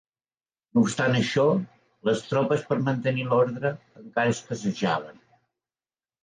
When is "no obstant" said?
0.77-1.17